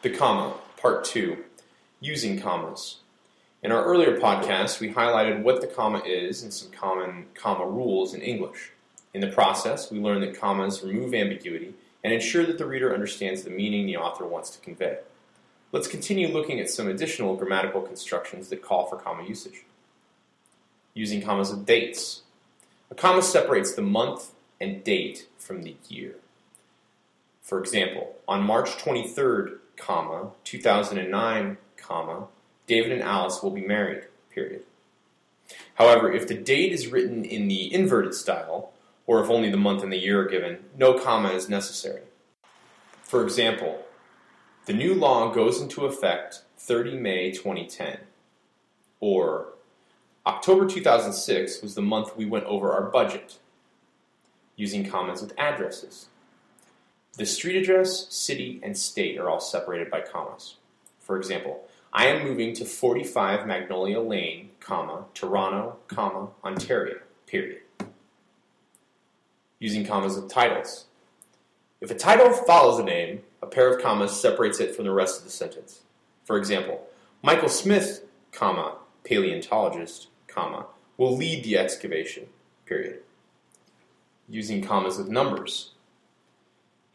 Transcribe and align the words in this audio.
The 0.00 0.10
comma, 0.10 0.54
part 0.80 1.04
two, 1.04 1.44
using 1.98 2.38
commas. 2.40 2.98
In 3.64 3.72
our 3.72 3.84
earlier 3.84 4.20
podcast, 4.20 4.78
we 4.78 4.92
highlighted 4.94 5.42
what 5.42 5.60
the 5.60 5.66
comma 5.66 6.00
is 6.06 6.44
and 6.44 6.54
some 6.54 6.70
common 6.70 7.26
comma 7.34 7.66
rules 7.66 8.14
in 8.14 8.22
English. 8.22 8.70
In 9.12 9.20
the 9.20 9.26
process, 9.32 9.90
we 9.90 9.98
learned 9.98 10.22
that 10.22 10.38
commas 10.38 10.84
remove 10.84 11.14
ambiguity 11.14 11.74
and 12.04 12.12
ensure 12.12 12.46
that 12.46 12.58
the 12.58 12.64
reader 12.64 12.94
understands 12.94 13.42
the 13.42 13.50
meaning 13.50 13.86
the 13.86 13.96
author 13.96 14.24
wants 14.24 14.50
to 14.50 14.60
convey. 14.60 14.98
Let's 15.72 15.88
continue 15.88 16.28
looking 16.28 16.60
at 16.60 16.70
some 16.70 16.86
additional 16.86 17.34
grammatical 17.34 17.82
constructions 17.82 18.50
that 18.50 18.62
call 18.62 18.86
for 18.86 18.98
comma 18.98 19.26
usage. 19.26 19.64
Using 20.94 21.20
commas 21.20 21.50
with 21.50 21.66
dates. 21.66 22.22
A 22.92 22.94
comma 22.94 23.20
separates 23.20 23.74
the 23.74 23.82
month 23.82 24.30
and 24.60 24.84
date 24.84 25.26
from 25.38 25.64
the 25.64 25.74
year. 25.88 26.14
For 27.42 27.58
example, 27.58 28.14
on 28.28 28.44
March 28.44 28.76
23rd, 28.78 29.58
comma, 29.78 30.30
2009, 30.44 31.56
comma, 31.76 32.26
David 32.66 32.92
and 32.92 33.02
Alice 33.02 33.42
will 33.42 33.50
be 33.50 33.66
married, 33.66 34.04
period. 34.30 34.62
However, 35.74 36.12
if 36.12 36.28
the 36.28 36.34
date 36.34 36.72
is 36.72 36.88
written 36.88 37.24
in 37.24 37.48
the 37.48 37.72
inverted 37.72 38.14
style, 38.14 38.72
or 39.06 39.22
if 39.22 39.30
only 39.30 39.50
the 39.50 39.56
month 39.56 39.82
and 39.82 39.92
the 39.92 39.96
year 39.96 40.20
are 40.20 40.28
given, 40.28 40.58
no 40.76 40.98
comma 40.98 41.30
is 41.30 41.48
necessary. 41.48 42.02
For 43.02 43.22
example, 43.22 43.86
the 44.66 44.74
new 44.74 44.94
law 44.94 45.32
goes 45.32 45.62
into 45.62 45.86
effect 45.86 46.42
30 46.58 46.98
May 46.98 47.30
2010, 47.30 48.00
or 49.00 49.54
October 50.26 50.66
2006 50.66 51.62
was 51.62 51.74
the 51.74 51.80
month 51.80 52.14
we 52.16 52.26
went 52.26 52.44
over 52.44 52.72
our 52.72 52.90
budget, 52.90 53.38
using 54.56 54.84
commas 54.84 55.22
with 55.22 55.32
addresses. 55.38 56.08
The 57.18 57.26
street 57.26 57.56
address, 57.56 58.06
city, 58.10 58.60
and 58.62 58.78
state 58.78 59.18
are 59.18 59.28
all 59.28 59.40
separated 59.40 59.90
by 59.90 60.02
commas. 60.02 60.54
For 61.00 61.16
example, 61.16 61.64
I 61.92 62.06
am 62.06 62.22
moving 62.22 62.54
to 62.54 62.64
45 62.64 63.44
Magnolia 63.44 63.98
Lane, 63.98 64.50
comma, 64.60 65.06
Toronto, 65.14 65.78
comma, 65.88 66.28
Ontario, 66.44 67.00
period. 67.26 67.62
Using 69.58 69.84
commas 69.84 70.14
with 70.14 70.30
titles. 70.30 70.84
If 71.80 71.90
a 71.90 71.96
title 71.96 72.32
follows 72.32 72.78
a 72.78 72.84
name, 72.84 73.22
a 73.42 73.48
pair 73.48 73.68
of 73.68 73.82
commas 73.82 74.12
separates 74.12 74.60
it 74.60 74.76
from 74.76 74.84
the 74.84 74.92
rest 74.92 75.18
of 75.18 75.24
the 75.24 75.32
sentence. 75.32 75.80
For 76.24 76.38
example, 76.38 76.86
Michael 77.20 77.48
Smith, 77.48 78.04
comma, 78.30 78.76
paleontologist, 79.02 80.06
comma, 80.28 80.66
will 80.96 81.16
lead 81.16 81.42
the 81.42 81.58
excavation, 81.58 82.28
period. 82.64 83.00
Using 84.28 84.62
commas 84.62 84.98
with 84.98 85.08
numbers. 85.08 85.72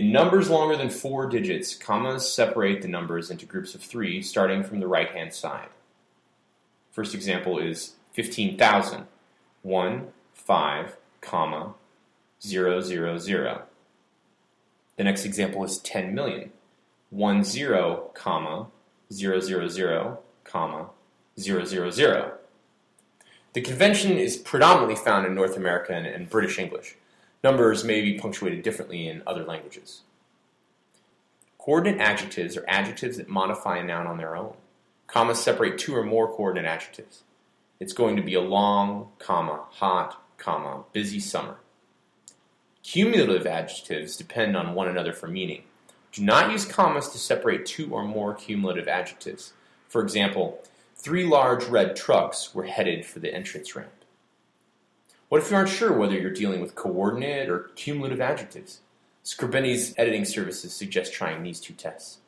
In 0.00 0.12
numbers 0.12 0.48
longer 0.48 0.78
than 0.78 0.88
four 0.88 1.26
digits, 1.26 1.74
commas 1.74 2.26
separate 2.26 2.80
the 2.80 2.88
numbers 2.88 3.30
into 3.30 3.44
groups 3.44 3.74
of 3.74 3.82
three, 3.82 4.22
starting 4.22 4.64
from 4.64 4.80
the 4.80 4.86
right-hand 4.86 5.34
side. 5.34 5.68
First 6.90 7.14
example 7.14 7.58
is 7.58 7.96
15,000. 8.14 9.06
1, 9.60 10.06
5, 10.32 10.96
comma, 11.20 11.74
0, 12.42 12.80
0, 12.80 13.18
0. 13.18 13.62
The 14.96 15.04
next 15.04 15.26
example 15.26 15.62
is 15.64 15.76
10 15.76 16.14
million. 16.14 16.50
1, 17.10 17.44
0, 17.44 18.10
comma, 18.14 18.68
0, 19.12 19.40
0, 19.40 19.68
0, 19.68 20.18
comma, 20.44 20.88
0, 21.38 21.64
0, 21.66 21.90
0. 21.90 22.32
The 23.52 23.60
convention 23.60 24.12
is 24.12 24.38
predominantly 24.38 24.96
found 24.96 25.26
in 25.26 25.34
North 25.34 25.58
America 25.58 25.92
and, 25.92 26.06
and 26.06 26.30
British 26.30 26.58
English. 26.58 26.96
Numbers 27.42 27.84
may 27.84 28.02
be 28.02 28.18
punctuated 28.18 28.62
differently 28.62 29.08
in 29.08 29.22
other 29.26 29.44
languages. 29.44 30.02
Coordinate 31.58 32.00
adjectives 32.00 32.56
are 32.56 32.64
adjectives 32.68 33.16
that 33.16 33.28
modify 33.28 33.78
a 33.78 33.84
noun 33.84 34.06
on 34.06 34.18
their 34.18 34.36
own. 34.36 34.54
Commas 35.06 35.38
separate 35.38 35.78
two 35.78 35.94
or 35.94 36.02
more 36.02 36.32
coordinate 36.32 36.70
adjectives. 36.70 37.22
It's 37.78 37.92
going 37.92 38.16
to 38.16 38.22
be 38.22 38.34
a 38.34 38.40
long, 38.40 39.08
comma, 39.18 39.64
hot, 39.70 40.22
comma, 40.36 40.84
busy 40.92 41.20
summer. 41.20 41.56
Cumulative 42.82 43.46
adjectives 43.46 44.16
depend 44.16 44.56
on 44.56 44.74
one 44.74 44.88
another 44.88 45.12
for 45.12 45.28
meaning. 45.28 45.64
Do 46.12 46.22
not 46.22 46.50
use 46.50 46.64
commas 46.64 47.08
to 47.08 47.18
separate 47.18 47.66
two 47.66 47.92
or 47.92 48.04
more 48.04 48.34
cumulative 48.34 48.88
adjectives. 48.88 49.52
For 49.86 50.02
example, 50.02 50.62
three 50.96 51.24
large 51.24 51.64
red 51.64 51.96
trucks 51.96 52.54
were 52.54 52.64
headed 52.64 53.06
for 53.06 53.18
the 53.18 53.32
entrance 53.34 53.76
ramp. 53.76 53.99
What 55.30 55.40
if 55.42 55.48
you 55.48 55.56
aren't 55.56 55.68
sure 55.68 55.96
whether 55.96 56.18
you're 56.18 56.32
dealing 56.32 56.60
with 56.60 56.74
coordinate 56.74 57.48
or 57.48 57.70
cumulative 57.76 58.20
adjectives? 58.20 58.80
Scribendi's 59.22 59.94
editing 59.96 60.24
services 60.24 60.74
suggest 60.74 61.12
trying 61.12 61.44
these 61.44 61.60
two 61.60 61.72
tests. 61.72 62.18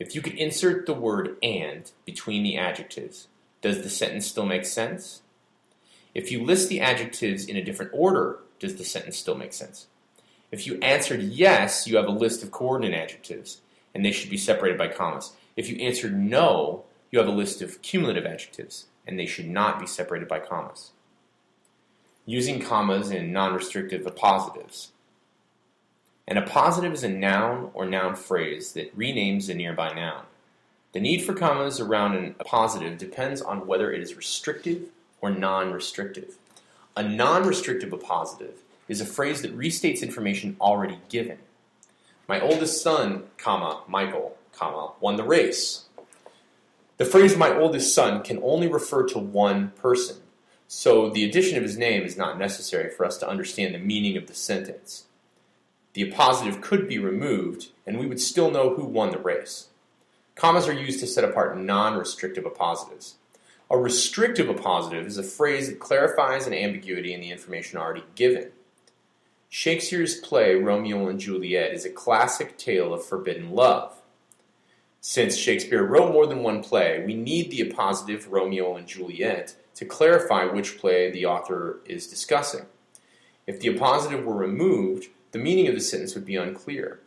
If 0.00 0.16
you 0.16 0.20
could 0.20 0.34
insert 0.34 0.84
the 0.84 0.94
word 0.94 1.36
and 1.44 1.88
between 2.04 2.42
the 2.42 2.56
adjectives, 2.56 3.28
does 3.62 3.82
the 3.82 3.88
sentence 3.88 4.26
still 4.26 4.46
make 4.46 4.66
sense? 4.66 5.22
If 6.12 6.32
you 6.32 6.42
list 6.42 6.68
the 6.68 6.80
adjectives 6.80 7.44
in 7.44 7.54
a 7.54 7.62
different 7.62 7.92
order, 7.94 8.40
does 8.58 8.74
the 8.74 8.84
sentence 8.84 9.16
still 9.16 9.36
make 9.36 9.52
sense? 9.52 9.86
If 10.50 10.66
you 10.66 10.80
answered 10.80 11.22
yes, 11.22 11.86
you 11.86 11.96
have 11.98 12.08
a 12.08 12.10
list 12.10 12.42
of 12.42 12.50
coordinate 12.50 12.98
adjectives, 12.98 13.60
and 13.94 14.04
they 14.04 14.10
should 14.10 14.30
be 14.30 14.38
separated 14.38 14.76
by 14.76 14.88
commas. 14.88 15.34
If 15.56 15.68
you 15.68 15.76
answered 15.76 16.18
no, 16.18 16.82
you 17.12 17.20
have 17.20 17.28
a 17.28 17.30
list 17.30 17.62
of 17.62 17.80
cumulative 17.80 18.26
adjectives, 18.26 18.86
and 19.06 19.20
they 19.20 19.26
should 19.26 19.48
not 19.48 19.78
be 19.78 19.86
separated 19.86 20.26
by 20.26 20.40
commas 20.40 20.90
using 22.26 22.60
commas 22.60 23.10
in 23.10 23.32
non-restrictive 23.32 24.02
appositives. 24.02 24.88
An 26.26 26.36
appositive 26.36 26.92
is 26.92 27.04
a 27.04 27.08
noun 27.08 27.70
or 27.74 27.84
noun 27.84 28.14
phrase 28.16 28.72
that 28.72 28.96
renames 28.96 29.50
a 29.50 29.54
nearby 29.54 29.92
noun. 29.92 30.24
The 30.92 31.00
need 31.00 31.22
for 31.22 31.34
commas 31.34 31.80
around 31.80 32.14
an 32.14 32.34
appositive 32.34 32.96
depends 32.96 33.42
on 33.42 33.66
whether 33.66 33.92
it 33.92 34.00
is 34.00 34.14
restrictive 34.14 34.88
or 35.20 35.30
non-restrictive. 35.30 36.36
A 36.96 37.02
non-restrictive 37.02 37.90
appositive 37.90 38.54
is 38.88 39.00
a 39.00 39.06
phrase 39.06 39.42
that 39.42 39.58
restates 39.58 40.02
information 40.02 40.56
already 40.60 41.00
given. 41.08 41.38
My 42.28 42.40
oldest 42.40 42.82
son, 42.82 43.24
comma, 43.36 43.82
Michael, 43.86 44.36
comma, 44.52 44.92
won 45.00 45.16
the 45.16 45.24
race. 45.24 45.84
The 46.96 47.04
phrase 47.04 47.36
my 47.36 47.54
oldest 47.54 47.94
son 47.94 48.22
can 48.22 48.38
only 48.42 48.68
refer 48.68 49.04
to 49.08 49.18
one 49.18 49.70
person. 49.70 50.16
So 50.66 51.10
the 51.10 51.24
addition 51.24 51.56
of 51.56 51.62
his 51.62 51.78
name 51.78 52.02
is 52.02 52.16
not 52.16 52.38
necessary 52.38 52.90
for 52.90 53.04
us 53.04 53.18
to 53.18 53.28
understand 53.28 53.74
the 53.74 53.78
meaning 53.78 54.16
of 54.16 54.26
the 54.26 54.34
sentence. 54.34 55.04
The 55.92 56.10
appositive 56.10 56.60
could 56.60 56.88
be 56.88 56.98
removed, 56.98 57.68
and 57.86 57.98
we 57.98 58.06
would 58.06 58.20
still 58.20 58.50
know 58.50 58.74
who 58.74 58.84
won 58.84 59.10
the 59.10 59.18
race. 59.18 59.68
Commas 60.34 60.66
are 60.66 60.72
used 60.72 60.98
to 61.00 61.06
set 61.06 61.22
apart 61.24 61.56
non-restrictive 61.56 62.44
appositives. 62.44 63.14
A 63.70 63.78
restrictive 63.78 64.48
appositive 64.48 65.06
is 65.06 65.16
a 65.16 65.22
phrase 65.22 65.68
that 65.68 65.78
clarifies 65.78 66.46
an 66.46 66.54
ambiguity 66.54 67.14
in 67.14 67.20
the 67.20 67.30
information 67.30 67.78
already 67.78 68.04
given. 68.14 68.50
Shakespeare's 69.48 70.16
play 70.16 70.56
Romeo 70.56 71.06
and 71.08 71.20
Juliet 71.20 71.72
is 71.72 71.84
a 71.84 71.90
classic 71.90 72.58
tale 72.58 72.92
of 72.92 73.06
forbidden 73.06 73.52
love. 73.52 74.02
Since 75.00 75.36
Shakespeare 75.36 75.84
wrote 75.84 76.12
more 76.12 76.26
than 76.26 76.42
one 76.42 76.62
play, 76.62 77.04
we 77.06 77.14
need 77.14 77.50
the 77.50 77.60
appositive 77.60 78.26
Romeo 78.28 78.74
and 78.74 78.88
Juliet 78.88 79.54
to 79.74 79.84
clarify 79.84 80.44
which 80.44 80.78
play 80.78 81.10
the 81.10 81.26
author 81.26 81.80
is 81.84 82.06
discussing. 82.06 82.66
If 83.46 83.60
the 83.60 83.68
appositive 83.68 84.24
were 84.24 84.34
removed, 84.34 85.08
the 85.32 85.38
meaning 85.38 85.68
of 85.68 85.74
the 85.74 85.80
sentence 85.80 86.14
would 86.14 86.24
be 86.24 86.36
unclear. 86.36 87.00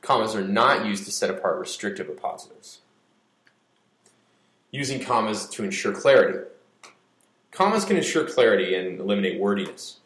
Commas 0.00 0.34
are 0.34 0.46
not 0.46 0.86
used 0.86 1.04
to 1.04 1.10
set 1.10 1.30
apart 1.30 1.58
restrictive 1.58 2.08
appositives. 2.08 2.78
Using 4.70 5.00
commas 5.00 5.48
to 5.50 5.64
ensure 5.64 5.92
clarity. 5.92 6.46
Commas 7.50 7.84
can 7.84 7.96
ensure 7.96 8.28
clarity 8.28 8.74
and 8.74 9.00
eliminate 9.00 9.40
wordiness. 9.40 9.98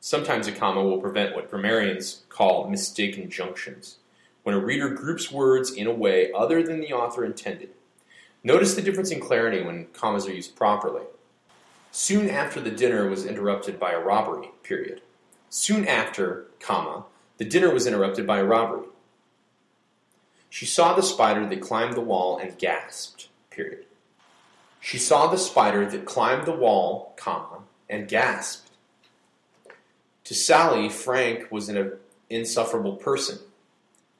Sometimes 0.00 0.46
a 0.46 0.52
comma 0.52 0.82
will 0.82 1.00
prevent 1.00 1.34
what 1.34 1.50
grammarians 1.50 2.22
call 2.28 2.68
mistaken 2.68 3.30
junctions, 3.30 3.96
when 4.42 4.54
a 4.54 4.60
reader 4.60 4.90
groups 4.90 5.32
words 5.32 5.72
in 5.72 5.86
a 5.86 5.94
way 5.94 6.30
other 6.32 6.62
than 6.62 6.80
the 6.80 6.92
author 6.92 7.24
intended. 7.24 7.70
Notice 8.42 8.74
the 8.74 8.82
difference 8.82 9.10
in 9.10 9.20
clarity 9.20 9.62
when 9.62 9.86
commas 9.94 10.26
are 10.26 10.32
used 10.32 10.54
properly. 10.54 11.04
Soon 11.96 12.28
after 12.28 12.60
the 12.60 12.72
dinner 12.72 13.08
was 13.08 13.24
interrupted 13.24 13.78
by 13.78 13.92
a 13.92 14.00
robbery, 14.00 14.50
period. 14.64 15.00
Soon 15.48 15.86
after, 15.86 16.48
comma, 16.58 17.04
the 17.38 17.44
dinner 17.44 17.72
was 17.72 17.86
interrupted 17.86 18.26
by 18.26 18.40
a 18.40 18.44
robbery. 18.44 18.88
She 20.50 20.66
saw 20.66 20.96
the 20.96 21.04
spider 21.04 21.46
that 21.46 21.60
climbed 21.60 21.94
the 21.94 22.00
wall 22.00 22.36
and 22.36 22.58
gasped, 22.58 23.28
period. 23.48 23.86
She 24.80 24.98
saw 24.98 25.28
the 25.28 25.38
spider 25.38 25.88
that 25.88 26.04
climbed 26.04 26.46
the 26.46 26.56
wall, 26.56 27.14
comma, 27.16 27.60
and 27.88 28.08
gasped. 28.08 28.72
To 30.24 30.34
Sally, 30.34 30.88
Frank 30.88 31.46
was 31.52 31.68
an 31.68 31.92
insufferable 32.28 32.96
person. 32.96 33.38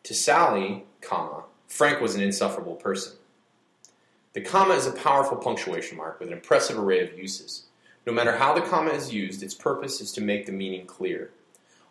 To 0.05 0.15
Sally, 0.15 0.85
comma, 1.01 1.43
Frank 1.67 2.01
was 2.01 2.15
an 2.15 2.23
insufferable 2.23 2.77
person. 2.77 3.15
The 4.35 4.41
comma 4.41 4.75
is 4.75 4.89
a 4.89 4.93
powerful 4.93 5.37
punctuation 5.37 5.97
mark 5.97 6.19
with 6.19 6.27
an 6.27 6.35
impressive 6.35 6.77
array 6.77 7.01
of 7.07 7.17
uses. 7.17 7.67
No 8.05 8.13
matter 8.13 8.37
how 8.37 8.53
the 8.53 8.63
comma 8.63 8.91
is 8.91 9.15
used, 9.15 9.45
its 9.45 9.55
purpose 9.55 10.01
is 10.01 10.11
to 10.11 10.21
make 10.21 10.45
the 10.45 10.51
meaning 10.51 10.87
clear. 10.87 11.31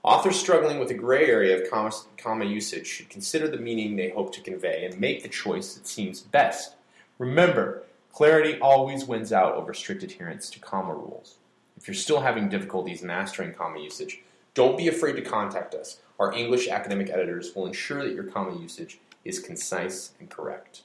Authors 0.03 0.37
struggling 0.37 0.77
with 0.77 0.91
a 0.91 0.93
gray 0.93 1.27
area 1.27 1.57
of 1.57 1.71
comma, 1.71 1.91
comma 2.17 2.43
usage 2.43 2.85
should 2.85 3.07
consider 3.07 3.47
the 3.47 3.55
meaning 3.55 3.95
they 3.95 4.09
hope 4.09 4.33
to 4.33 4.41
convey 4.41 4.83
and 4.83 4.99
make 4.99 5.23
the 5.23 5.29
choice 5.29 5.73
that 5.75 5.87
seems 5.87 6.19
best. 6.19 6.75
Remember, 7.17 7.83
clarity 8.11 8.59
always 8.59 9.05
wins 9.05 9.31
out 9.31 9.55
over 9.55 9.73
strict 9.73 10.03
adherence 10.03 10.49
to 10.49 10.59
comma 10.59 10.93
rules. 10.93 11.37
If 11.77 11.87
you're 11.87 11.95
still 11.95 12.19
having 12.19 12.49
difficulties 12.49 13.01
mastering 13.01 13.53
comma 13.53 13.79
usage, 13.79 14.21
don't 14.53 14.77
be 14.77 14.89
afraid 14.89 15.15
to 15.15 15.21
contact 15.21 15.73
us. 15.73 16.01
Our 16.19 16.33
English 16.33 16.67
academic 16.67 17.09
editors 17.09 17.55
will 17.55 17.67
ensure 17.67 18.03
that 18.03 18.13
your 18.13 18.25
comma 18.25 18.59
usage 18.59 18.99
is 19.23 19.39
concise 19.39 20.11
and 20.19 20.29
correct. 20.29 20.81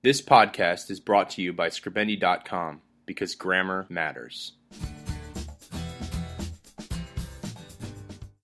This 0.00 0.22
podcast 0.22 0.92
is 0.92 1.00
brought 1.00 1.30
to 1.30 1.42
you 1.42 1.52
by 1.52 1.70
Scribendi.com 1.70 2.82
because 3.04 3.34
grammar 3.34 3.84
matters. 3.88 4.52